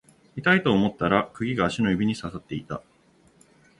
[0.35, 2.81] 痛いと思ったら釘が足の指に刺さっていた